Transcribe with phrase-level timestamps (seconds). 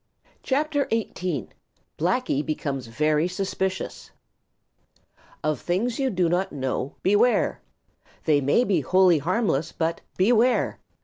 [0.41, 1.49] CHAPTER XVIII:
[1.99, 4.09] Blacky Becomes Very Suspicious
[5.43, 7.61] Of things you do not understand, Beware!
[8.25, 10.79] They may be wholly harmless but Beware!